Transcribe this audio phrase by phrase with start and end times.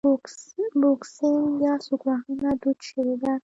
[0.79, 3.33] بوکسینګ یا سوک وهنه دود شوې ده.